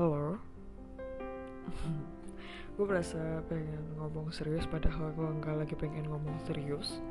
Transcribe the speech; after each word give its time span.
Halo 0.00 0.40
Gue 2.80 2.86
merasa 2.88 3.20
pengen 3.52 3.84
ngomong 4.00 4.32
serius 4.32 4.64
Padahal 4.64 5.12
gue 5.12 5.28
nggak 5.28 5.60
lagi 5.60 5.76
pengen 5.76 6.08
ngomong 6.08 6.40
serius. 6.48 7.04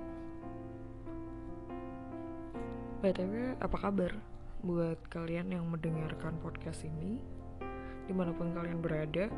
BTW 3.05 3.62
apa 3.62 3.78
kabar? 3.78 4.17
Buat 4.65 5.05
kalian 5.05 5.54
yang 5.54 5.70
mendengarkan 5.70 6.41
podcast 6.41 6.81
ini 6.81 7.21
Di 8.10 8.13
mana 8.17 8.33
pun 8.33 8.57
kalian 8.57 8.81
berada 8.81 9.29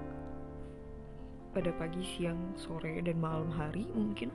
Pada 1.52 1.76
pagi, 1.76 2.08
siang, 2.08 2.56
sore, 2.56 3.04
dan 3.04 3.20
malam 3.20 3.52
hari 3.52 3.84
mungkin 3.92 4.32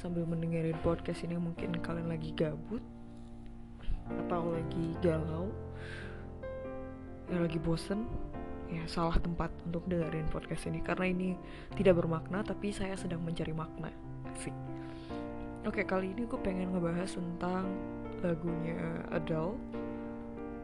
Sambil 0.00 0.24
mendengarin 0.24 0.80
podcast 0.80 1.28
ini 1.28 1.36
mungkin 1.36 1.76
kalian 1.76 2.08
lagi 2.08 2.32
gabut 2.32 2.80
Atau 4.08 4.56
lagi 4.56 4.96
galau 5.04 5.52
ya 7.30 7.38
lagi 7.38 7.62
bosen 7.62 8.10
ya 8.70 8.82
salah 8.86 9.18
tempat 9.18 9.50
untuk 9.66 9.86
dengerin 9.86 10.26
podcast 10.30 10.66
ini. 10.66 10.82
Karena 10.82 11.06
ini 11.10 11.28
tidak 11.78 12.02
bermakna 12.02 12.42
tapi 12.42 12.74
saya 12.74 12.98
sedang 12.98 13.22
mencari 13.22 13.54
makna. 13.54 13.90
Sih 14.38 14.54
oke 15.66 15.84
kali 15.84 16.16
ini 16.16 16.24
gue 16.26 16.40
pengen 16.40 16.72
ngebahas 16.72 17.14
tentang 17.14 17.68
lagunya 18.20 18.78
Adele 19.14 19.56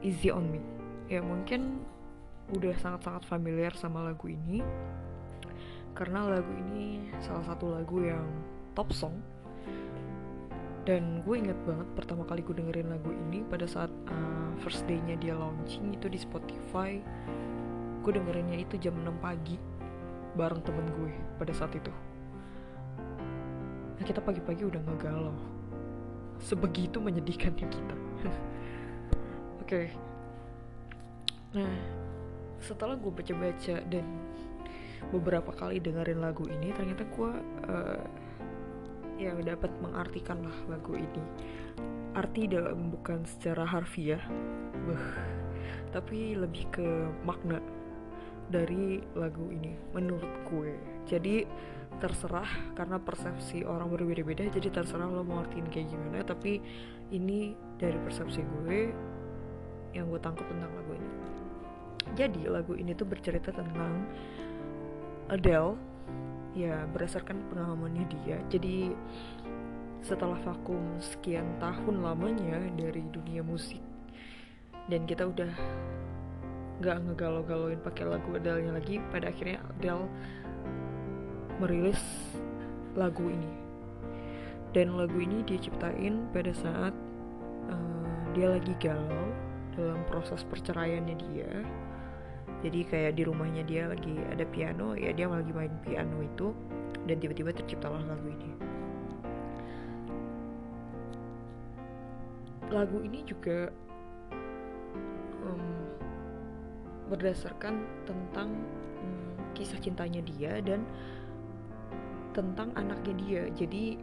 Easy 0.05 0.29
on 0.29 0.51
Me. 0.51 0.61
Ya 1.07 1.23
mungkin 1.23 1.81
udah 2.53 2.75
sangat-sangat 2.79 3.27
familiar 3.27 3.73
sama 3.75 4.07
lagu 4.07 4.31
ini. 4.31 4.63
Karena 5.97 6.29
lagu 6.29 6.53
ini 6.53 7.09
salah 7.25 7.47
satu 7.49 7.73
lagu 7.73 8.05
yang 8.05 8.27
top 8.77 8.93
song 8.93 9.17
dan 10.87 11.27
gue 11.27 11.35
inget 11.35 11.59
banget 11.67 11.89
pertama 11.99 12.23
kali 12.23 12.47
gue 12.47 12.55
dengerin 12.63 12.95
lagu 12.95 13.11
ini 13.11 13.43
pada 13.51 13.67
saat 13.67 13.91
uh, 14.07 14.55
first 14.63 14.87
day-nya 14.87 15.19
dia 15.19 15.35
launching 15.35 15.91
itu 15.91 16.07
di 16.07 16.15
Spotify. 16.15 17.03
Gue 18.07 18.15
dengerinnya 18.15 18.63
itu 18.63 18.79
jam 18.79 18.95
6 18.95 19.11
pagi 19.19 19.59
bareng 20.39 20.63
temen 20.63 20.87
gue 20.95 21.11
pada 21.43 21.51
saat 21.51 21.75
itu. 21.75 21.91
Nah 23.99 24.05
kita 24.07 24.23
pagi-pagi 24.23 24.63
udah 24.63 24.79
ngegalau. 24.87 25.35
Sebegitu 26.39 27.03
menyedihkannya 27.03 27.67
kita. 27.67 27.97
Oke. 29.63 29.67
Okay. 29.67 29.87
nah 31.51 31.73
setelah 32.63 32.95
gue 32.95 33.11
baca-baca 33.11 33.83
dan 33.91 34.07
beberapa 35.11 35.51
kali 35.51 35.83
dengerin 35.83 36.21
lagu 36.23 36.47
ini 36.47 36.71
ternyata 36.71 37.03
gue 37.11 37.31
uh, 37.71 38.05
ya 39.17 39.33
dapat 39.37 39.73
mengartikan 39.81 40.45
lah 40.45 40.59
lagu 40.71 40.97
ini. 40.97 41.23
Arti 42.17 42.49
dalam 42.49 42.89
bukan 42.89 43.25
secara 43.29 43.65
harfiah. 43.69 44.23
Beh, 44.87 45.09
tapi 45.93 46.37
lebih 46.37 46.69
ke 46.73 46.89
makna 47.25 47.61
dari 48.49 49.03
lagu 49.19 49.51
ini 49.51 49.75
menurut 49.93 50.33
gue. 50.47 50.77
Jadi 51.09 51.45
terserah 51.97 52.77
karena 52.77 53.01
persepsi 53.01 53.65
orang 53.65 53.89
berbeda-beda 53.89 54.45
jadi 54.53 54.69
terserah 54.69 55.09
lo 55.09 55.25
mau 55.25 55.41
artiin 55.41 55.65
kayak 55.73 55.89
gimana 55.89 56.21
tapi 56.29 56.61
ini 57.09 57.57
dari 57.81 57.97
persepsi 57.97 58.45
gue 58.45 58.93
yang 59.97 60.13
gue 60.13 60.21
tangkap 60.21 60.45
tentang 60.45 60.73
lagu 60.77 60.93
ini. 60.93 61.11
Jadi 62.15 62.43
lagu 62.47 62.77
ini 62.77 62.93
tuh 62.93 63.09
bercerita 63.09 63.51
tentang 63.51 64.07
Adele 65.33 65.75
ya 66.57 66.89
berdasarkan 66.89 67.45
pengalamannya 67.53 68.09
dia. 68.09 68.41
Jadi 68.49 68.97
setelah 70.01 70.41
vakum 70.41 70.97
sekian 71.03 71.45
tahun 71.61 72.01
lamanya 72.01 72.63
dari 72.79 73.05
dunia 73.13 73.45
musik 73.45 73.83
dan 74.89 75.05
kita 75.05 75.29
udah 75.29 75.51
nggak 76.81 76.97
ngegalau-galauin 77.09 77.81
pakai 77.81 78.05
lagu 78.09 78.37
Adele 78.37 78.73
lagi 78.73 79.03
pada 79.13 79.29
akhirnya 79.29 79.61
Adele 79.77 80.09
merilis 81.61 82.01
lagu 82.97 83.29
ini. 83.29 83.53
Dan 84.73 84.97
lagu 84.97 85.17
ini 85.17 85.41
dia 85.45 85.57
ciptain 85.57 86.29
pada 86.37 86.53
saat 86.53 86.93
uh, 87.73 88.17
dia 88.37 88.53
lagi 88.53 88.77
galau 88.77 89.33
dalam 89.73 90.01
proses 90.09 90.45
perceraiannya 90.45 91.17
dia 91.17 91.53
jadi 92.65 92.81
kayak 92.89 93.13
di 93.21 93.23
rumahnya 93.29 93.63
dia 93.69 93.85
lagi 93.91 94.17
ada 94.33 94.45
piano 94.49 94.97
ya 94.97 95.13
dia 95.13 95.29
lagi 95.29 95.53
main 95.53 95.73
piano 95.85 96.25
itu 96.25 96.57
dan 97.07 97.23
tiba-tiba 97.23 97.55
terciptalah 97.55 98.03
lagu 98.03 98.27
ini. 98.27 98.51
Lagu 102.67 102.99
ini 102.99 103.23
juga 103.23 103.71
um, 105.47 105.87
berdasarkan 107.15 107.87
tentang 108.09 108.51
um, 108.99 109.39
kisah 109.55 109.79
cintanya 109.79 110.19
dia 110.27 110.59
dan 110.65 110.83
tentang 112.35 112.75
anaknya 112.75 113.15
dia. 113.23 113.43
Jadi 113.55 114.03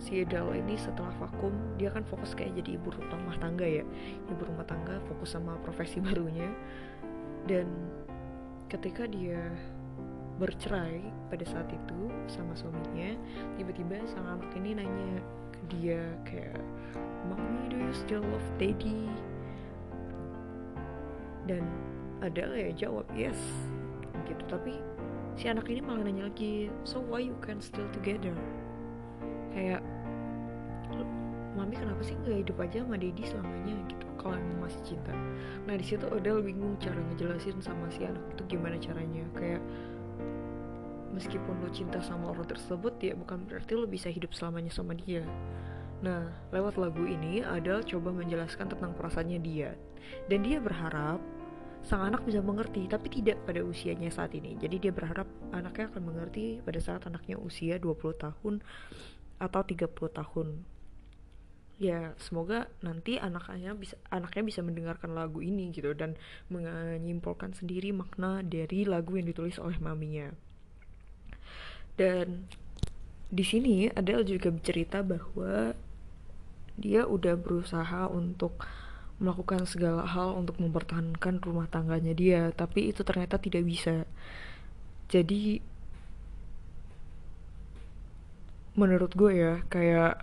si 0.00 0.24
Adele 0.24 0.58
ini 0.64 0.74
setelah 0.80 1.12
vakum 1.20 1.54
dia 1.76 1.92
kan 1.92 2.02
fokus 2.08 2.32
kayak 2.32 2.56
jadi 2.56 2.80
ibu 2.80 2.88
rumah 2.88 3.36
tangga 3.36 3.68
ya. 3.68 3.84
Ibu 4.32 4.42
rumah 4.48 4.64
tangga 4.64 4.96
fokus 5.12 5.36
sama 5.36 5.60
profesi 5.60 6.00
barunya 6.00 6.48
dan 7.44 7.68
ketika 8.72 9.04
dia 9.04 9.40
bercerai 10.40 10.98
pada 11.30 11.46
saat 11.46 11.70
itu 11.70 12.10
sama 12.26 12.58
suaminya 12.58 13.14
tiba-tiba 13.54 14.02
sang 14.10 14.26
anak 14.26 14.50
ini 14.58 14.74
nanya 14.74 15.22
ke 15.54 15.60
dia 15.78 16.02
kayak 16.26 16.58
mommy 17.30 17.70
do 17.70 17.78
you 17.78 17.94
still 17.94 18.24
love 18.24 18.48
daddy? 18.58 19.08
Dan 21.44 21.64
ada 22.24 22.48
ya 22.56 22.72
jawab 22.72 23.04
yes 23.12 23.38
gitu. 24.26 24.42
Tapi 24.48 24.80
si 25.36 25.46
anak 25.46 25.68
ini 25.68 25.84
malah 25.84 26.08
nanya 26.08 26.26
lagi 26.32 26.72
so 26.82 26.98
why 26.98 27.20
you 27.20 27.36
can 27.44 27.60
still 27.60 27.86
together? 27.92 28.34
Kayak 29.54 29.84
mami 31.54 31.78
kenapa 31.78 32.02
sih 32.02 32.18
nggak 32.18 32.48
hidup 32.48 32.58
aja 32.58 32.82
sama 32.82 32.98
daddy 32.98 33.22
selamanya? 33.22 33.74
Gitu 33.86 34.06
kalau 34.24 34.40
emang 34.40 34.64
masih 34.64 34.80
cinta. 34.96 35.12
Nah 35.68 35.76
di 35.76 35.84
situ 35.84 36.08
Odell 36.08 36.40
bingung 36.40 36.80
cara 36.80 36.96
ngejelasin 36.96 37.60
sama 37.60 37.92
si 37.92 38.08
anak 38.08 38.24
itu 38.32 38.56
gimana 38.56 38.80
caranya. 38.80 39.28
Kayak 39.36 39.60
meskipun 41.12 41.60
lo 41.60 41.68
cinta 41.68 42.00
sama 42.00 42.32
orang 42.32 42.48
tersebut 42.48 42.96
ya 43.04 43.12
bukan 43.12 43.44
berarti 43.44 43.76
lo 43.76 43.84
bisa 43.84 44.08
hidup 44.08 44.32
selamanya 44.32 44.72
sama 44.72 44.96
dia. 44.96 45.20
Nah 46.00 46.32
lewat 46.56 46.80
lagu 46.80 47.04
ini 47.04 47.44
Adele 47.44 47.84
coba 47.84 48.16
menjelaskan 48.16 48.72
tentang 48.72 48.96
perasaannya 48.96 49.38
dia. 49.44 49.76
Dan 50.32 50.40
dia 50.40 50.56
berharap 50.56 51.20
sang 51.84 52.00
anak 52.00 52.24
bisa 52.24 52.40
mengerti 52.40 52.88
tapi 52.88 53.12
tidak 53.12 53.44
pada 53.44 53.60
usianya 53.60 54.08
saat 54.08 54.32
ini. 54.32 54.56
Jadi 54.56 54.88
dia 54.88 54.92
berharap 54.96 55.28
anaknya 55.52 55.92
akan 55.92 56.02
mengerti 56.08 56.64
pada 56.64 56.80
saat 56.80 57.04
anaknya 57.04 57.36
usia 57.36 57.76
20 57.76 58.16
tahun 58.16 58.64
atau 59.36 59.60
30 59.60 59.92
tahun 59.92 60.73
ya 61.74 62.14
semoga 62.22 62.70
nanti 62.86 63.18
anaknya 63.18 63.74
bisa 63.74 63.98
anaknya 64.06 64.42
bisa 64.46 64.60
mendengarkan 64.62 65.10
lagu 65.10 65.42
ini 65.42 65.74
gitu 65.74 65.90
dan 65.90 66.14
menyimpulkan 66.46 67.50
sendiri 67.50 67.90
makna 67.90 68.46
dari 68.46 68.86
lagu 68.86 69.18
yang 69.18 69.26
ditulis 69.26 69.58
oleh 69.58 69.78
maminya. 69.82 70.30
Dan 71.98 72.46
di 73.30 73.42
sini 73.42 73.90
Adele 73.90 74.26
juga 74.26 74.54
bercerita 74.54 75.02
bahwa 75.02 75.74
dia 76.74 77.06
udah 77.06 77.34
berusaha 77.38 78.10
untuk 78.10 78.58
melakukan 79.22 79.62
segala 79.66 80.02
hal 80.10 80.34
untuk 80.34 80.58
mempertahankan 80.58 81.38
rumah 81.38 81.70
tangganya 81.70 82.14
dia 82.14 82.50
tapi 82.50 82.90
itu 82.90 83.06
ternyata 83.06 83.38
tidak 83.38 83.62
bisa. 83.66 84.06
Jadi 85.10 85.62
menurut 88.74 89.14
gue 89.14 89.32
ya 89.38 89.54
kayak 89.70 90.18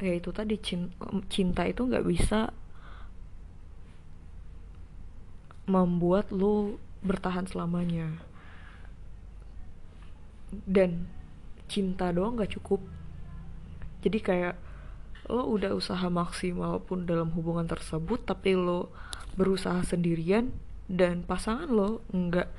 ya 0.00 0.16
itu 0.16 0.32
tadi 0.32 0.56
cinta 1.28 1.62
itu 1.68 1.84
nggak 1.84 2.06
bisa 2.08 2.50
membuat 5.70 6.32
lu 6.34 6.80
bertahan 7.04 7.46
selamanya. 7.46 8.10
Dan 10.50 11.06
cinta 11.70 12.10
doang 12.10 12.34
nggak 12.34 12.58
cukup. 12.58 12.82
Jadi 14.02 14.18
kayak 14.18 14.56
lo 15.30 15.46
udah 15.46 15.78
usaha 15.78 16.10
maksimal 16.10 16.82
pun 16.82 17.06
dalam 17.06 17.30
hubungan 17.38 17.68
tersebut 17.70 18.26
tapi 18.26 18.58
lo 18.58 18.90
berusaha 19.38 19.78
sendirian 19.86 20.50
dan 20.90 21.22
pasangan 21.22 21.70
lo 21.70 22.02
nggak 22.10 22.50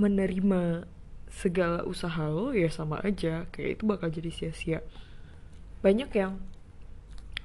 menerima 0.00 0.88
segala 1.28 1.84
usaha 1.84 2.24
lo 2.32 2.56
ya 2.56 2.72
sama 2.72 3.02
aja. 3.04 3.44
Kayak 3.52 3.70
itu 3.76 3.82
bakal 3.84 4.08
jadi 4.08 4.30
sia-sia 4.32 4.80
banyak 5.84 6.08
yang 6.16 6.40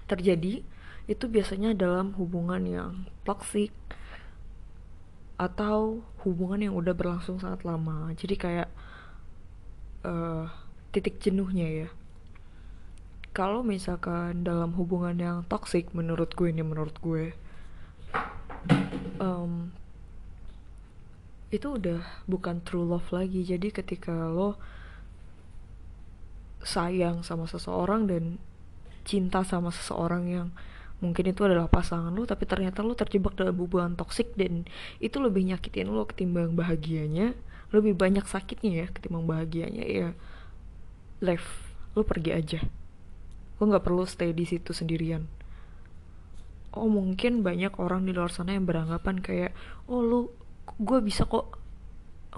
terjadi 0.07 0.63
itu 1.11 1.25
biasanya 1.27 1.75
dalam 1.75 2.15
hubungan 2.15 2.63
yang 2.63 2.91
toksik 3.27 3.75
atau 5.35 5.99
hubungan 6.23 6.71
yang 6.71 6.75
udah 6.79 6.95
berlangsung 6.95 7.35
sangat 7.43 7.67
lama. 7.67 8.15
Jadi 8.15 8.35
kayak 8.39 8.69
uh, 10.07 10.47
titik 10.95 11.19
jenuhnya 11.19 11.67
ya. 11.67 11.89
Kalau 13.35 13.59
misalkan 13.59 14.47
dalam 14.47 14.71
hubungan 14.79 15.15
yang 15.19 15.37
toksik 15.51 15.91
menurut 15.91 16.31
gue 16.31 16.47
ini 16.47 16.63
menurut 16.63 16.95
gue 17.03 17.35
um, 19.19 19.71
itu 21.49 21.67
udah 21.75 22.01
bukan 22.29 22.61
true 22.63 22.87
love 22.87 23.09
lagi. 23.11 23.43
Jadi 23.43 23.73
ketika 23.73 24.13
lo 24.29 24.55
sayang 26.63 27.23
sama 27.23 27.47
seseorang 27.47 28.07
dan 28.07 28.37
cinta 29.07 29.41
sama 29.47 29.71
seseorang 29.71 30.23
yang 30.27 30.47
mungkin 30.99 31.31
itu 31.31 31.47
adalah 31.47 31.71
pasangan 31.71 32.11
lo 32.11 32.27
tapi 32.27 32.43
ternyata 32.43 32.83
lo 32.83 32.91
terjebak 32.91 33.39
dalam 33.39 33.55
hubungan 33.55 33.95
toksik 33.95 34.35
dan 34.35 34.67
itu 34.99 35.15
lebih 35.23 35.47
nyakitin 35.47 35.87
lo 35.87 36.03
ketimbang 36.03 36.53
bahagianya 36.59 37.31
lebih 37.69 37.93
banyak 37.93 38.25
sakitnya 38.25 38.85
ya 38.85 38.87
ketimbang 38.89 39.29
bahagianya 39.29 39.85
ya. 39.85 40.09
Left 41.21 41.49
lo 41.93 42.01
pergi 42.01 42.31
aja. 42.33 42.59
Lo 43.61 43.69
nggak 43.69 43.85
perlu 43.85 44.03
stay 44.09 44.33
di 44.33 44.45
situ 44.49 44.73
sendirian. 44.73 45.29
Oh 46.73 46.89
mungkin 46.89 47.41
banyak 47.41 47.77
orang 47.81 48.05
di 48.05 48.13
luar 48.13 48.29
sana 48.33 48.53
yang 48.53 48.65
beranggapan 48.65 49.21
kayak 49.21 49.51
oh 49.89 50.01
lu 50.01 50.29
gue 50.77 50.99
bisa 51.01 51.25
kok 51.25 51.57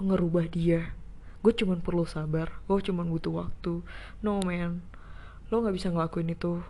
ngerubah 0.00 0.48
dia 0.48 0.96
gue 1.42 1.52
cuman 1.52 1.82
perlu 1.82 2.06
sabar. 2.06 2.62
Gue 2.70 2.78
cuman 2.78 3.10
butuh 3.10 3.34
waktu. 3.46 3.82
No 4.22 4.38
man. 4.40 4.80
Lo 5.50 5.60
nggak 5.60 5.74
bisa 5.74 5.90
ngelakuin 5.90 6.30
itu. 6.30 6.62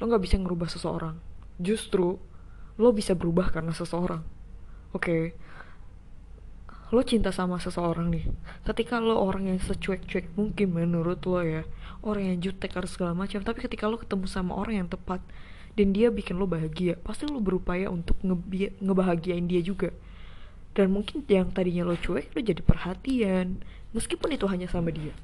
Lo 0.00 0.02
nggak 0.08 0.24
bisa 0.24 0.40
ngerubah 0.40 0.68
seseorang. 0.72 1.20
Justru 1.60 2.16
lo 2.80 2.88
bisa 2.96 3.12
berubah 3.12 3.52
karena 3.52 3.76
seseorang. 3.76 4.24
Oke? 4.96 5.04
Okay. 5.04 5.24
lo 6.90 7.06
cinta 7.06 7.30
sama 7.30 7.62
seseorang 7.62 8.10
nih. 8.10 8.26
Ketika 8.66 8.98
lo 8.98 9.14
orang 9.22 9.46
yang 9.46 9.62
secuek-cuek 9.62 10.34
mungkin 10.34 10.74
menurut 10.74 11.22
lo 11.22 11.38
ya. 11.44 11.62
Orang 12.02 12.26
yang 12.26 12.42
jutek 12.42 12.74
harus 12.74 12.96
segala 12.96 13.14
macam. 13.14 13.38
Tapi 13.46 13.62
ketika 13.62 13.86
lo 13.86 13.94
ketemu 14.00 14.26
sama 14.26 14.58
orang 14.58 14.82
yang 14.82 14.88
tepat 14.90 15.22
dan 15.78 15.94
dia 15.94 16.10
bikin 16.10 16.34
lo 16.34 16.50
bahagia 16.50 16.98
pasti 16.98 17.30
lo 17.30 17.38
berupaya 17.38 17.86
untuk 17.86 18.18
nge 18.26 18.74
ngebahagiain 18.82 19.46
dia 19.46 19.62
juga. 19.62 19.94
Dan 20.74 20.94
mungkin 20.94 21.22
yang 21.26 21.50
tadinya 21.54 21.86
lo 21.86 21.94
cuek 21.94 22.34
lo 22.34 22.40
jadi 22.42 22.62
perhatian 22.62 23.62
meskipun 23.96 24.34
itu 24.34 24.46
hanya 24.46 24.70
sama 24.70 24.90
dia. 24.94 25.14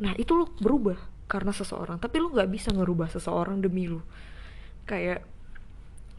Nah 0.00 0.16
itu 0.16 0.32
lo 0.32 0.48
berubah 0.60 0.96
karena 1.28 1.52
seseorang. 1.52 2.00
Tapi 2.00 2.16
lo 2.20 2.32
nggak 2.32 2.50
bisa 2.50 2.72
ngerubah 2.72 3.12
seseorang 3.12 3.60
demi 3.60 3.88
lo 3.88 4.02
kayak 4.86 5.22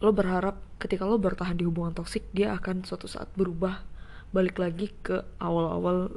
lo 0.03 0.11
berharap 0.11 0.59
ketika 0.79 1.07
lo 1.07 1.15
bertahan 1.19 1.55
di 1.55 1.63
hubungan 1.63 1.95
toksik 1.95 2.27
dia 2.35 2.55
akan 2.55 2.83
suatu 2.83 3.07
saat 3.07 3.31
berubah 3.35 3.83
balik 4.35 4.59
lagi 4.59 4.91
ke 5.03 5.23
awal-awal 5.39 6.11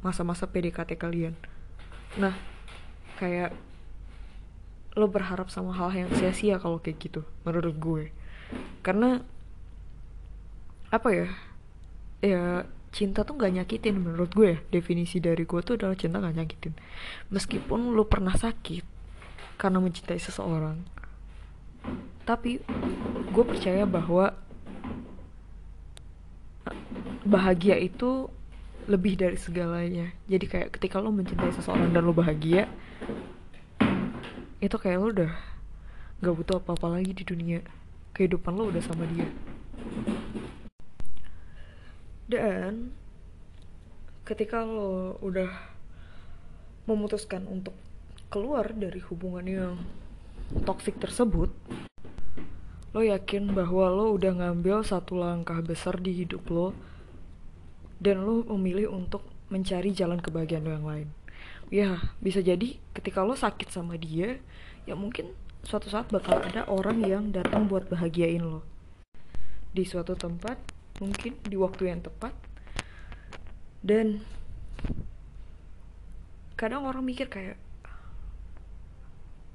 masa-masa 0.00 0.48
PDKT 0.48 0.96
kalian. 0.96 1.34
Nah 2.18 2.34
kayak 3.20 3.52
lo 4.98 5.06
berharap 5.06 5.52
sama 5.52 5.70
hal 5.76 5.94
yang 5.94 6.10
sia-sia 6.18 6.58
kalau 6.58 6.82
kayak 6.82 6.98
gitu 6.98 7.22
menurut 7.46 7.76
gue. 7.78 8.04
Karena 8.82 9.22
apa 10.90 11.08
ya 11.14 11.28
ya 12.18 12.66
cinta 12.90 13.22
tuh 13.22 13.38
gak 13.38 13.54
nyakitin 13.54 13.98
menurut 13.98 14.30
gue 14.34 14.48
ya. 14.54 14.58
Definisi 14.70 15.22
dari 15.22 15.46
gue 15.46 15.60
tuh 15.62 15.78
adalah 15.78 15.94
cinta 15.94 16.18
gak 16.18 16.36
nyakitin. 16.36 16.74
Meskipun 17.30 17.94
lo 17.94 18.06
pernah 18.06 18.34
sakit 18.34 18.82
karena 19.56 19.78
mencintai 19.78 20.18
seseorang 20.18 21.00
tapi 22.30 22.62
gue 23.34 23.44
percaya 23.44 23.82
bahwa 23.88 24.30
bahagia 27.26 27.74
itu 27.74 28.30
lebih 28.86 29.18
dari 29.18 29.34
segalanya. 29.34 30.14
Jadi 30.30 30.46
kayak 30.46 30.68
ketika 30.78 31.02
lo 31.02 31.10
mencintai 31.10 31.50
seseorang 31.50 31.90
dan 31.90 32.06
lo 32.06 32.14
bahagia 32.14 32.70
itu 34.62 34.76
kayak 34.78 34.98
lo 35.02 35.10
udah 35.10 35.32
gak 36.22 36.34
butuh 36.38 36.62
apa-apa 36.62 37.00
lagi 37.00 37.12
di 37.16 37.26
dunia. 37.26 37.66
Kehidupan 38.14 38.54
lo 38.54 38.70
udah 38.70 38.82
sama 38.84 39.10
dia 39.10 39.26
dan 42.30 42.94
ketika 44.22 44.62
lo 44.62 45.18
udah 45.18 45.50
memutuskan 46.86 47.42
untuk 47.50 47.74
keluar 48.30 48.70
dari 48.70 49.02
hubungan 49.02 49.42
yang 49.42 49.74
toksik 50.62 51.02
tersebut 51.02 51.50
lo 52.94 53.02
yakin 53.02 53.50
bahwa 53.50 53.90
lo 53.90 54.14
udah 54.14 54.30
ngambil 54.38 54.86
satu 54.86 55.18
langkah 55.18 55.58
besar 55.58 55.98
di 55.98 56.22
hidup 56.22 56.46
lo 56.46 56.70
dan 57.98 58.22
lo 58.22 58.46
memilih 58.54 58.94
untuk 58.94 59.26
mencari 59.50 59.90
jalan 59.90 60.22
kebahagiaan 60.22 60.64
lo 60.66 60.72
yang 60.74 60.86
lain. 60.86 61.08
Ya 61.70 61.98
bisa 62.22 62.42
jadi 62.42 62.78
ketika 62.94 63.22
lo 63.26 63.34
sakit 63.34 63.70
sama 63.70 63.94
dia 63.98 64.42
ya 64.86 64.94
mungkin 64.94 65.34
suatu 65.66 65.86
saat 65.86 66.10
bakal 66.10 66.42
ada 66.42 66.66
orang 66.66 67.02
yang 67.02 67.30
datang 67.30 67.66
buat 67.66 67.86
bahagiain 67.86 68.42
lo. 68.42 68.62
Di 69.70 69.86
suatu 69.86 70.18
tempat 70.18 70.58
mungkin 71.00 71.34
di 71.42 71.56
waktu 71.56 71.90
yang 71.90 72.04
tepat. 72.04 72.36
Dan 73.80 74.20
kadang 76.54 76.84
orang 76.84 77.00
mikir 77.00 77.32
kayak 77.32 77.56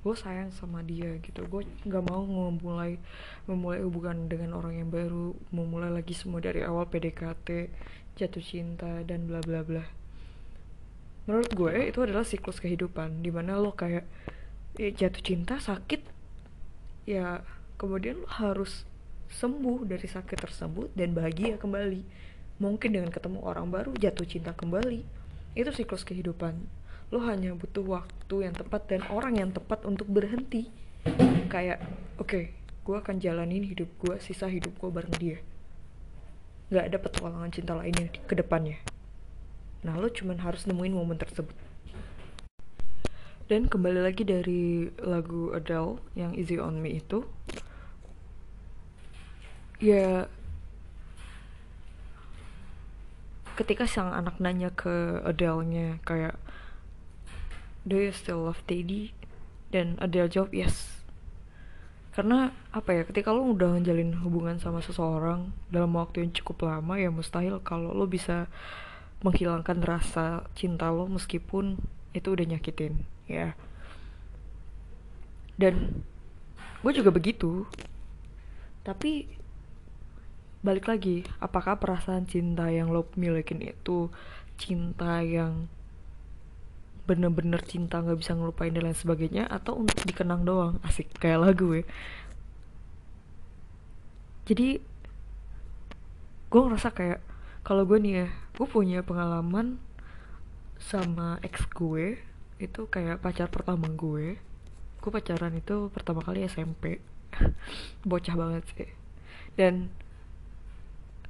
gue 0.06 0.16
sayang 0.18 0.54
sama 0.54 0.82
dia 0.86 1.18
gitu. 1.22 1.46
Gue 1.50 1.66
nggak 1.86 2.04
mau 2.10 2.26
memulai 2.26 3.02
memulai 3.50 3.82
hubungan 3.82 4.30
dengan 4.30 4.58
orang 4.58 4.82
yang 4.82 4.90
baru 4.90 5.34
memulai 5.50 5.90
lagi 5.90 6.14
semua 6.14 6.42
dari 6.42 6.62
awal 6.62 6.86
PDKT 6.90 7.74
jatuh 8.18 8.44
cinta 8.46 9.02
dan 9.02 9.26
bla 9.26 9.42
bla 9.42 9.66
bla. 9.66 9.86
Menurut 11.26 11.50
gue 11.58 11.90
itu 11.90 12.06
adalah 12.06 12.22
siklus 12.22 12.62
kehidupan 12.62 13.26
di 13.26 13.34
mana 13.34 13.58
lo 13.58 13.74
kayak 13.74 14.06
ya, 14.78 14.90
jatuh 14.94 15.22
cinta 15.26 15.58
sakit. 15.58 16.06
Ya 17.10 17.42
kemudian 17.82 18.22
lo 18.22 18.30
harus 18.30 18.86
sembuh 19.30 19.88
dari 19.88 20.06
sakit 20.06 20.38
tersebut 20.38 20.94
dan 20.94 21.16
bahagia 21.16 21.58
kembali. 21.58 22.02
Mungkin 22.62 22.90
dengan 22.96 23.12
ketemu 23.12 23.44
orang 23.44 23.68
baru 23.68 23.92
jatuh 23.98 24.28
cinta 24.28 24.56
kembali. 24.56 25.02
Itu 25.58 25.72
siklus 25.72 26.08
kehidupan. 26.08 26.56
Lo 27.14 27.22
hanya 27.26 27.54
butuh 27.54 27.86
waktu 27.86 28.50
yang 28.50 28.56
tepat 28.56 28.90
dan 28.90 29.02
orang 29.12 29.38
yang 29.40 29.50
tepat 29.52 29.84
untuk 29.86 30.08
berhenti. 30.08 30.72
Kayak 31.52 31.86
oke 32.18 32.28
okay, 32.28 32.44
gue 32.86 32.96
akan 32.96 33.22
jalanin 33.22 33.66
hidup 33.66 33.90
gue 34.02 34.18
sisa 34.22 34.50
hidup 34.50 34.74
gue 34.78 34.90
bareng 34.90 35.16
dia. 35.18 35.38
Nggak 36.74 36.86
ada 36.90 36.98
petualangan 36.98 37.52
cinta 37.54 37.78
lainnya 37.78 38.10
ke 38.10 38.34
depannya. 38.34 38.82
Nah, 39.86 40.02
lo 40.02 40.10
cuman 40.10 40.42
harus 40.42 40.66
nemuin 40.66 40.98
momen 40.98 41.22
tersebut. 41.22 41.54
Dan 43.46 43.70
kembali 43.70 44.02
lagi 44.02 44.26
dari 44.26 44.90
lagu 44.98 45.54
Adele 45.54 46.02
yang 46.18 46.34
Easy 46.34 46.58
On 46.58 46.82
Me 46.82 46.98
itu, 46.98 47.22
ya 49.80 50.28
ketika 53.56 53.88
sang 53.88 54.12
anak 54.12 54.40
nanya 54.44 54.72
ke 54.72 55.24
Adele-nya 55.24 56.04
kayak 56.04 56.36
Do 57.86 58.02
you 58.02 58.10
still 58.10 58.50
love 58.50 58.66
Teddy? 58.66 59.14
Dan 59.70 59.94
Adele 60.02 60.26
jawab 60.26 60.58
yes. 60.58 61.06
Karena 62.18 62.50
apa 62.74 62.98
ya, 62.98 63.04
ketika 63.06 63.30
lo 63.30 63.46
udah 63.46 63.78
menjalin 63.78 64.26
hubungan 64.26 64.58
sama 64.58 64.82
seseorang 64.82 65.54
dalam 65.70 65.94
waktu 65.94 66.26
yang 66.26 66.34
cukup 66.34 66.66
lama 66.66 66.98
ya 66.98 67.14
mustahil 67.14 67.62
kalau 67.62 67.94
lo 67.94 68.10
bisa 68.10 68.50
menghilangkan 69.22 69.86
rasa 69.86 70.50
cinta 70.58 70.90
lo 70.90 71.06
meskipun 71.06 71.78
itu 72.16 72.28
udah 72.32 72.46
nyakitin 72.48 73.06
ya 73.28 73.58
dan 75.58 76.04
gue 76.84 76.92
juga 76.94 77.10
begitu 77.12 77.66
tapi 78.86 79.26
balik 80.66 80.90
lagi 80.90 81.22
apakah 81.38 81.78
perasaan 81.78 82.26
cinta 82.26 82.66
yang 82.74 82.90
lo 82.90 83.06
milikin 83.14 83.62
itu 83.62 84.10
cinta 84.58 85.22
yang 85.22 85.70
bener-bener 87.06 87.62
cinta 87.62 88.02
nggak 88.02 88.18
bisa 88.18 88.34
ngelupain 88.34 88.74
dan 88.74 88.90
lain 88.90 88.98
sebagainya 88.98 89.46
atau 89.46 89.78
untuk 89.78 90.02
dikenang 90.10 90.42
doang? 90.42 90.82
Asik 90.82 91.14
kayak 91.22 91.40
lagu 91.46 91.78
ya. 91.78 91.86
Jadi 94.50 94.82
gue 96.50 96.62
ngerasa 96.62 96.90
kayak 96.94 97.22
kalau 97.62 97.86
gue 97.86 97.98
nih 98.02 98.14
ya 98.26 98.28
gue 98.58 98.68
punya 98.70 99.06
pengalaman 99.06 99.78
sama 100.82 101.38
ex 101.46 101.66
gue 101.78 102.18
itu 102.58 102.82
kayak 102.90 103.22
pacar 103.22 103.54
pertama 103.54 103.86
gue. 103.94 104.42
Gue 104.98 105.12
pacaran 105.14 105.54
itu 105.54 105.94
pertama 105.94 106.26
kali 106.26 106.42
SMP 106.50 106.98
bocah 108.10 108.34
banget 108.34 108.64
sih. 108.74 108.90
Dan 109.54 109.94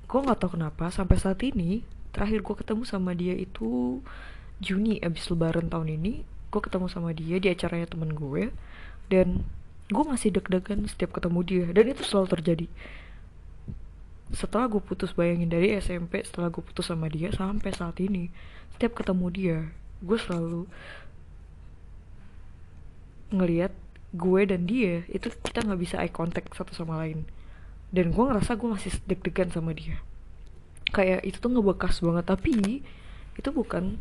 gue 0.05 0.19
nggak 0.21 0.39
tahu 0.39 0.57
kenapa 0.57 0.93
sampai 0.93 1.17
saat 1.17 1.41
ini 1.41 1.81
terakhir 2.13 2.45
gue 2.45 2.55
ketemu 2.55 2.83
sama 2.85 3.11
dia 3.17 3.35
itu 3.35 3.99
Juni 4.63 5.03
abis 5.03 5.27
lebaran 5.27 5.67
tahun 5.67 5.99
ini 5.99 6.23
gue 6.23 6.61
ketemu 6.63 6.87
sama 6.87 7.11
dia 7.11 7.35
di 7.43 7.51
acaranya 7.51 7.91
temen 7.91 8.15
gue 8.15 8.55
dan 9.11 9.43
gue 9.91 10.03
masih 10.07 10.31
deg-degan 10.31 10.87
setiap 10.87 11.13
ketemu 11.19 11.39
dia 11.43 11.65
dan 11.75 11.85
itu 11.91 12.01
selalu 12.07 12.39
terjadi. 12.39 12.67
Setelah 14.33 14.65
gue 14.71 14.81
putus 14.81 15.13
bayangin 15.13 15.51
dari 15.51 15.75
SMP 15.77 16.23
setelah 16.23 16.49
gue 16.49 16.63
putus 16.63 16.89
sama 16.89 17.11
dia 17.11 17.29
sampai 17.35 17.69
saat 17.75 17.99
ini 18.01 18.31
setiap 18.75 19.03
ketemu 19.03 19.25
dia 19.31 19.57
gue 20.03 20.17
selalu 20.19 20.67
ngelihat 23.31 23.71
gue 24.15 24.41
dan 24.47 24.67
dia 24.67 25.03
itu 25.11 25.31
kita 25.43 25.63
nggak 25.63 25.79
bisa 25.79 25.95
eye 25.99 26.11
contact 26.11 26.51
satu 26.55 26.71
sama 26.75 26.99
lain 26.99 27.23
dan 27.95 28.11
gue 28.11 28.23
ngerasa 28.27 28.59
gue 28.59 28.69
masih 28.75 28.91
deg-degan 29.07 29.47
sama 29.55 29.71
dia. 29.71 30.03
Kayak 30.91 31.23
itu 31.23 31.39
tuh 31.39 31.47
ngebekas 31.47 32.03
banget. 32.03 32.27
Tapi 32.27 32.83
itu 33.39 33.49
bukan 33.55 33.95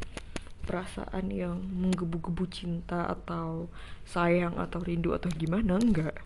perasaan 0.67 1.31
yang 1.31 1.63
menggebu-gebu 1.63 2.45
cinta 2.51 3.07
atau 3.07 3.71
sayang 4.03 4.59
atau 4.59 4.83
rindu 4.83 5.15
atau 5.15 5.31
gimana 5.31 5.79
enggak. 5.79 6.19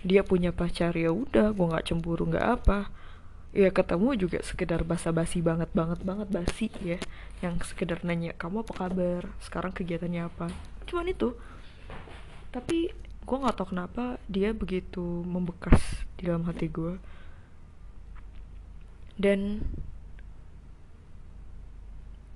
Dia 0.00 0.24
punya 0.24 0.48
pacar 0.48 0.96
ya 0.96 1.12
udah 1.12 1.52
gue 1.52 1.66
nggak 1.68 1.92
cemburu 1.92 2.24
nggak 2.24 2.46
apa. 2.56 2.88
Ya 3.52 3.68
ketemu 3.68 4.16
juga 4.16 4.40
sekedar 4.40 4.86
basa-basi 4.86 5.44
banget 5.44 5.68
banget 5.76 6.00
banget 6.00 6.32
basi 6.32 6.72
ya. 6.80 6.96
Yang 7.44 7.76
sekedar 7.76 8.00
nanya 8.00 8.32
kamu 8.32 8.64
apa 8.64 8.72
kabar? 8.88 9.22
Sekarang 9.44 9.76
kegiatannya 9.76 10.24
apa? 10.24 10.48
Cuman 10.88 11.12
itu. 11.12 11.36
Tapi 12.48 13.09
gue 13.24 13.36
nggak 13.36 13.56
tahu 13.56 13.76
kenapa 13.76 14.16
dia 14.26 14.50
begitu 14.50 15.02
membekas 15.24 15.80
di 16.18 16.28
dalam 16.28 16.44
hati 16.48 16.66
gue 16.66 16.98
dan 19.20 19.60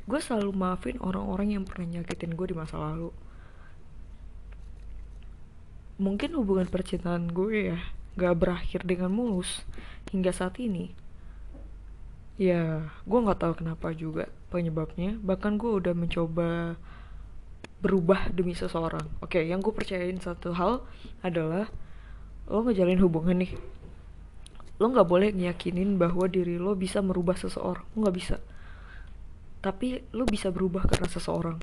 gue 0.05 0.21
selalu 0.21 0.53
maafin 0.53 1.01
orang-orang 1.01 1.57
yang 1.57 1.65
pernah 1.65 1.97
nyakitin 1.97 2.37
gue 2.37 2.53
di 2.53 2.57
masa 2.57 2.77
lalu. 2.77 3.09
Mungkin 5.97 6.37
hubungan 6.37 6.69
percintaan 6.69 7.33
gue 7.33 7.73
ya 7.73 7.81
gak 8.21 8.37
berakhir 8.37 8.85
dengan 8.85 9.09
mulus 9.09 9.65
hingga 10.13 10.29
saat 10.29 10.61
ini. 10.61 10.93
Ya 12.37 12.93
gue 13.09 13.19
nggak 13.25 13.41
tahu 13.41 13.65
kenapa 13.65 13.97
juga 13.97 14.29
penyebabnya. 14.53 15.17
Bahkan 15.25 15.57
gue 15.57 15.73
udah 15.73 15.95
mencoba 15.97 16.77
berubah 17.85 18.33
demi 18.33 18.57
seseorang. 18.57 19.05
Oke 19.21 19.45
yang 19.45 19.61
gue 19.61 19.69
percayain 19.77 20.17
satu 20.17 20.57
hal 20.57 20.81
adalah 21.21 21.69
lo 22.49 22.65
ngejalin 22.65 22.97
hubungan 23.05 23.45
nih. 23.45 23.53
Lo 24.81 24.89
nggak 24.89 25.05
boleh 25.05 25.29
ngiyakinin 25.37 26.01
bahwa 26.01 26.25
diri 26.25 26.57
lo 26.57 26.73
bisa 26.73 27.05
merubah 27.05 27.37
seseorang. 27.37 27.85
Lo 27.93 28.09
nggak 28.09 28.17
bisa. 28.17 28.37
Tapi 29.61 30.01
lu 30.17 30.25
bisa 30.25 30.49
berubah 30.49 30.89
karena 30.89 31.13
seseorang. 31.13 31.61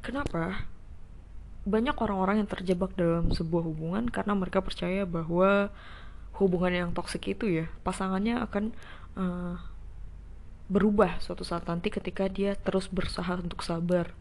Kenapa? 0.00 0.64
Banyak 1.68 2.00
orang-orang 2.00 2.40
yang 2.40 2.48
terjebak 2.48 2.96
dalam 2.96 3.28
sebuah 3.28 3.60
hubungan 3.60 4.08
karena 4.08 4.32
mereka 4.32 4.64
percaya 4.64 5.04
bahwa 5.04 5.68
hubungan 6.40 6.72
yang 6.72 6.90
toksik 6.96 7.36
itu 7.36 7.50
ya 7.50 7.66
pasangannya 7.84 8.40
akan 8.40 8.64
uh, 9.20 9.60
berubah 10.68 11.16
suatu 11.24 11.42
saat 11.42 11.64
nanti 11.64 11.88
ketika 11.88 12.28
dia 12.28 12.52
terus 12.54 12.92
berusaha 12.92 13.40
untuk 13.40 13.64
sabar. 13.64 14.12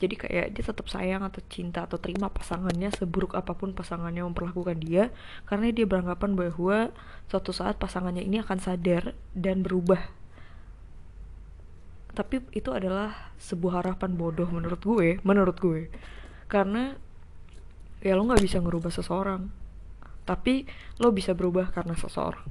Jadi 0.00 0.16
kayak 0.16 0.46
dia 0.56 0.64
tetap 0.64 0.88
sayang 0.88 1.22
atau 1.22 1.44
cinta 1.46 1.84
atau 1.84 2.00
terima 2.00 2.32
pasangannya 2.32 2.88
seburuk 2.96 3.36
apa 3.36 3.52
pun 3.52 3.76
pasangannya 3.76 4.24
memperlakukan 4.26 4.80
dia 4.80 5.12
karena 5.44 5.70
dia 5.70 5.84
beranggapan 5.84 6.34
bahwa 6.34 6.88
suatu 7.28 7.52
saat 7.52 7.76
pasangannya 7.76 8.24
ini 8.24 8.40
akan 8.40 8.58
sadar 8.58 9.12
dan 9.36 9.60
berubah. 9.60 10.00
Tapi 12.16 12.42
itu 12.56 12.72
adalah 12.74 13.30
sebuah 13.38 13.84
harapan 13.84 14.16
bodoh 14.16 14.48
menurut 14.50 14.80
gue 14.82 15.08
menurut 15.22 15.56
gue. 15.60 15.92
Karena 16.48 16.96
ya 18.00 18.16
lo 18.16 18.24
nggak 18.24 18.42
bisa 18.42 18.58
ngerubah 18.58 18.90
seseorang 18.90 19.60
tapi 20.24 20.62
lo 21.02 21.10
bisa 21.10 21.34
berubah 21.34 21.74
karena 21.74 21.98
seseorang. 21.98 22.46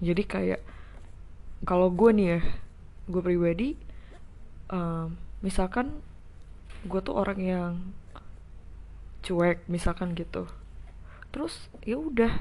Jadi 0.00 0.22
kayak 0.24 0.60
kalau 1.66 1.90
gue 1.90 2.10
nih 2.14 2.26
ya 2.38 2.40
gue 3.08 3.22
pribadi 3.24 3.74
um, 4.70 5.16
misalkan 5.40 5.98
gue 6.86 7.00
tuh 7.02 7.16
orang 7.16 7.40
yang 7.40 7.72
cuek 9.26 9.66
misalkan 9.66 10.14
gitu. 10.14 10.46
Terus 11.34 11.68
ya 11.82 11.98
udah 11.98 12.32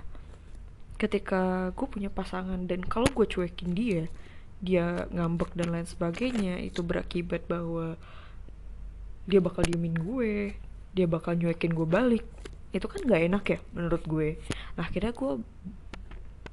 ketika 0.97 1.74
gue 1.74 1.88
punya 1.89 2.09
pasangan 2.09 2.65
dan 2.65 2.81
kalau 2.86 3.05
gue 3.13 3.25
cuekin 3.25 3.74
dia 3.74 4.09
dia 4.57 5.05
ngambek 5.13 5.53
dan 5.53 5.69
lain 5.69 5.86
sebagainya 5.86 6.57
itu 6.65 6.81
berakibat 6.81 7.45
bahwa 7.45 7.93
dia 9.29 9.38
bakal 9.38 9.62
diemin 9.62 9.93
gue 9.93 10.57
dia 10.97 11.05
bakal 11.05 11.38
nyuekin 11.38 11.77
gue 11.77 11.86
balik 11.86 12.25
itu 12.74 12.89
kan 12.89 13.05
gak 13.05 13.21
enak 13.21 13.45
ya 13.45 13.59
menurut 13.74 14.03
gue. 14.05 14.29
Nah 14.77 14.86
akhirnya 14.86 15.13
gue 15.13 15.31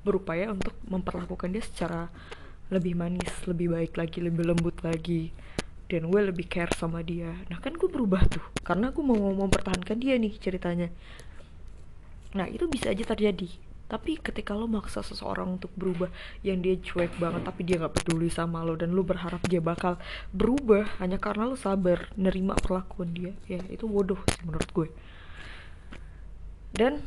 berupaya 0.04 0.52
untuk 0.52 0.76
memperlakukan 0.85 1.49
dia 1.49 1.64
secara 1.64 2.12
lebih 2.73 2.97
manis 2.97 3.33
lebih 3.44 3.73
baik 3.73 3.97
lagi 3.97 4.18
lebih 4.25 4.44
lembut 4.49 4.76
lagi. 4.85 5.33
Dan 5.85 6.09
gue 6.09 6.21
lebih 6.25 6.49
care 6.49 6.73
sama 6.73 7.04
dia. 7.04 7.28
Nah 7.52 7.61
kan 7.61 7.76
gue 7.76 7.88
berubah 7.88 8.25
tuh. 8.25 8.44
Karena 8.64 8.88
gue 8.88 9.04
mau 9.04 9.16
mempertahankan 9.16 10.00
dia 10.00 10.16
nih 10.16 10.33
ceritanya. 10.40 10.88
Nah 12.35 12.49
itu 12.49 12.64
bisa 12.66 12.88
aja 12.88 13.04
terjadi. 13.04 13.52
Tapi 13.85 14.16
ketika 14.16 14.56
lo 14.56 14.64
maksa 14.64 15.04
seseorang 15.04 15.61
untuk 15.61 15.68
berubah 15.76 16.09
yang 16.40 16.64
dia 16.64 16.73
cuek 16.80 17.21
banget 17.21 17.44
tapi 17.44 17.68
dia 17.68 17.76
nggak 17.76 18.00
peduli 18.00 18.33
sama 18.33 18.64
lo 18.64 18.80
dan 18.80 18.97
lo 18.97 19.04
berharap 19.04 19.44
dia 19.44 19.61
bakal 19.61 20.00
berubah 20.33 20.88
hanya 21.04 21.21
karena 21.21 21.44
lo 21.44 21.54
sabar 21.54 22.09
nerima 22.16 22.56
perlakuan 22.56 23.12
dia 23.12 23.37
ya 23.44 23.61
itu 23.68 23.85
bodoh 23.85 24.18
sih 24.25 24.40
menurut 24.49 24.71
gue. 24.73 24.88
Dan 26.75 27.04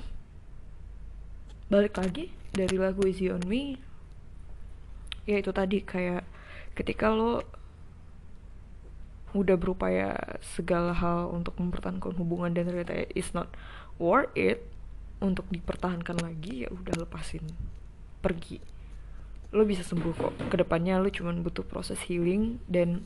balik 1.67 1.97
lagi 1.97 2.31
dari 2.53 2.77
lagu 2.79 3.03
Easy 3.03 3.27
on 3.27 3.43
Me 3.49 3.86
ya 5.27 5.37
itu 5.43 5.51
tadi 5.51 5.83
kayak 5.83 6.23
ketika 6.73 7.11
lo 7.11 7.43
udah 9.35 9.59
berupaya 9.59 10.15
segala 10.39 10.95
hal 10.95 11.29
untuk 11.29 11.59
mempertahankan 11.59 12.15
hubungan 12.15 12.55
dan 12.55 12.65
ternyata 12.65 13.05
it's 13.11 13.35
not 13.35 13.51
worth 13.99 14.31
it 14.33 14.63
untuk 15.19 15.45
dipertahankan 15.51 16.17
lagi 16.23 16.65
ya 16.65 16.69
udah 16.71 17.03
lepasin 17.03 17.43
pergi. 18.23 18.63
Lo 19.51 19.67
bisa 19.67 19.83
sembuh 19.83 20.13
kok. 20.15 20.33
Ke 20.47 20.55
depannya 20.63 20.97
lo 21.01 21.11
cuma 21.11 21.35
butuh 21.35 21.67
proses 21.67 21.99
healing 22.07 22.63
dan 22.71 23.03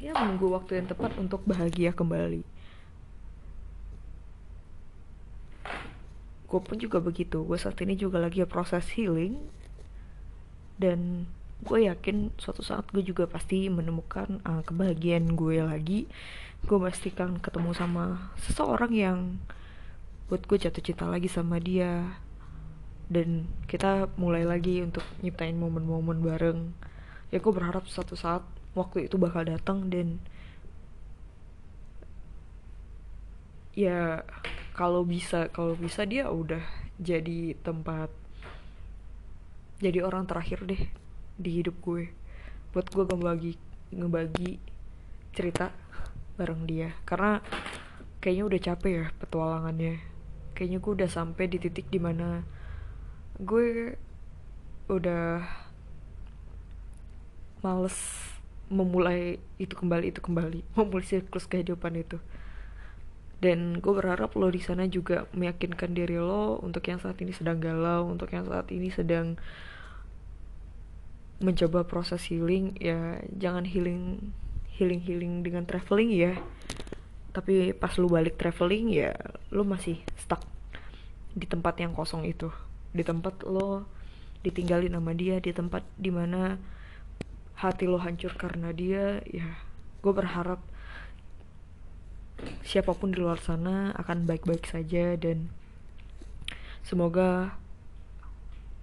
ya 0.00 0.16
menunggu 0.16 0.50
waktu 0.50 0.82
yang 0.82 0.88
tepat 0.88 1.14
untuk 1.20 1.44
bahagia 1.44 1.92
kembali. 1.92 2.42
Gue 6.48 6.60
pun 6.60 6.76
juga 6.76 7.00
begitu. 7.00 7.44
Gue 7.44 7.56
saat 7.56 7.80
ini 7.80 7.96
juga 7.96 8.20
lagi 8.20 8.44
proses 8.44 8.88
healing 8.92 9.40
dan 10.76 11.28
gue 11.62 11.86
yakin 11.86 12.34
suatu 12.36 12.60
saat 12.66 12.90
gue 12.90 13.06
juga 13.06 13.30
pasti 13.30 13.70
menemukan 13.70 14.42
uh, 14.42 14.62
kebahagiaan 14.66 15.38
gue 15.38 15.62
lagi. 15.62 16.10
Gue 16.66 16.78
pastikan 16.78 17.38
ketemu 17.38 17.74
sama 17.74 18.34
seseorang 18.38 18.92
yang 18.94 19.18
buat 20.26 20.42
gue 20.46 20.58
jatuh 20.58 20.82
cinta 20.82 21.06
lagi 21.06 21.30
sama 21.30 21.62
dia. 21.62 22.18
Dan 23.06 23.46
kita 23.70 24.10
mulai 24.18 24.42
lagi 24.42 24.82
untuk 24.82 25.04
nyiptain 25.22 25.54
momen-momen 25.54 26.18
bareng. 26.22 26.74
Ya 27.30 27.38
gue 27.38 27.52
berharap 27.54 27.86
suatu 27.86 28.18
saat 28.18 28.42
waktu 28.74 29.06
itu 29.06 29.20
bakal 29.20 29.44
datang 29.44 29.92
dan 29.92 30.18
ya 33.72 34.20
kalau 34.76 35.04
bisa 35.04 35.48
kalau 35.52 35.76
bisa 35.76 36.04
dia 36.04 36.28
udah 36.28 36.60
jadi 37.00 37.56
tempat 37.60 38.08
jadi 39.80 40.04
orang 40.04 40.28
terakhir 40.28 40.64
deh 40.64 40.82
di 41.36 41.62
hidup 41.62 41.76
gue. 41.84 42.12
Buat 42.72 42.88
gue 42.92 43.04
ngebagi 43.04 43.52
ngebagi 43.92 44.50
cerita 45.36 45.72
bareng 46.36 46.64
dia. 46.64 46.96
Karena 47.04 47.40
kayaknya 48.22 48.44
udah 48.48 48.60
capek 48.60 48.92
ya 48.92 49.06
petualangannya. 49.20 49.94
Kayaknya 50.52 50.78
gue 50.78 50.92
udah 51.02 51.10
sampai 51.10 51.44
di 51.48 51.58
titik 51.60 51.88
di 51.88 52.00
mana 52.00 52.44
gue 53.40 53.96
udah 54.92 55.40
males 57.62 57.96
memulai 58.72 59.38
itu 59.60 59.76
kembali 59.76 60.16
itu 60.16 60.20
kembali. 60.24 60.64
Memulai 60.76 61.04
siklus 61.04 61.48
kehidupan 61.48 61.96
itu. 62.00 62.18
Dan 63.42 63.82
gue 63.82 63.90
berharap 63.90 64.38
lo 64.38 64.46
di 64.54 64.62
sana 64.62 64.86
juga 64.86 65.26
meyakinkan 65.34 65.98
diri 65.98 66.14
lo 66.14 66.62
untuk 66.62 66.86
yang 66.86 67.02
saat 67.02 67.18
ini 67.18 67.34
sedang 67.34 67.58
galau 67.58 68.06
untuk 68.06 68.30
yang 68.30 68.46
saat 68.46 68.70
ini 68.70 68.86
sedang 68.94 69.34
mencoba 71.42 71.84
proses 71.84 72.22
healing 72.30 72.78
ya 72.78 73.18
jangan 73.36 73.66
healing 73.66 74.32
healing 74.78 75.02
healing 75.02 75.34
dengan 75.44 75.68
traveling 75.68 76.10
ya. 76.10 76.38
Tapi 77.32 77.72
pas 77.76 77.92
lu 78.00 78.08
balik 78.08 78.40
traveling 78.40 78.92
ya 78.92 79.12
lu 79.52 79.66
masih 79.66 80.00
stuck 80.16 80.42
di 81.36 81.44
tempat 81.44 81.78
yang 81.82 81.92
kosong 81.92 82.24
itu. 82.24 82.48
Di 82.94 83.02
tempat 83.04 83.44
lo 83.44 83.86
ditinggalin 84.42 84.98
sama 84.98 85.14
dia 85.14 85.38
di 85.38 85.54
tempat 85.54 85.86
di 85.94 86.10
mana 86.10 86.58
hati 87.62 87.86
lo 87.86 88.02
hancur 88.02 88.34
karena 88.34 88.74
dia 88.74 89.22
ya 89.30 89.54
gue 90.02 90.12
berharap 90.12 90.58
siapa 92.66 92.90
pun 92.90 93.14
di 93.14 93.22
luar 93.22 93.38
sana 93.38 93.94
akan 93.94 94.26
baik-baik 94.26 94.66
saja 94.66 95.14
dan 95.14 95.46
semoga 96.82 97.54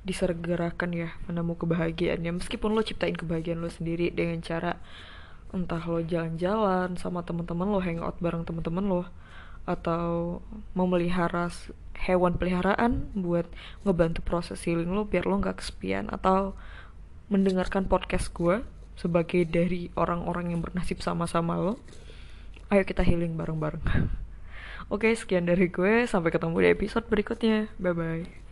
disegerakan 0.04 0.96
ya 0.96 1.10
menemu 1.28 1.56
kebahagiaannya. 1.60 2.40
Meskipun 2.40 2.72
lo 2.72 2.82
ciptain 2.84 3.16
kebahagiaan 3.16 3.60
lo 3.60 3.70
sendiri 3.72 4.12
dengan 4.12 4.40
cara 4.40 4.80
entah 5.50 5.82
lo 5.82 6.00
jalan-jalan 6.06 6.94
sama 6.96 7.26
temen-temen 7.26 7.66
lo 7.66 7.82
hangout 7.82 8.22
bareng 8.22 8.46
temen-temen 8.46 8.86
lo 8.86 9.04
atau 9.66 10.40
memelihara 10.78 11.50
hewan 12.00 12.38
peliharaan 12.38 13.12
buat 13.18 13.50
ngebantu 13.84 14.24
proses 14.24 14.62
healing 14.64 14.90
lo 14.90 15.06
biar 15.06 15.28
lo 15.28 15.38
nggak 15.38 15.60
kesepian. 15.60 16.08
Atau 16.10 16.56
mendengarkan 17.30 17.86
podcast 17.86 18.32
gue 18.34 18.66
sebagai 18.98 19.46
dari 19.46 19.94
orang-orang 19.94 20.56
yang 20.56 20.62
bernasib 20.64 21.04
sama-sama 21.04 21.60
lo. 21.60 21.78
Ayo 22.72 22.86
kita 22.86 23.04
healing 23.04 23.36
bareng-bareng. 23.36 23.84
Oke 24.94 25.14
sekian 25.14 25.46
dari 25.46 25.70
gue. 25.70 26.10
Sampai 26.10 26.34
ketemu 26.34 26.66
di 26.66 26.70
episode 26.74 27.06
berikutnya. 27.06 27.70
Bye 27.78 27.94
bye 27.94 28.49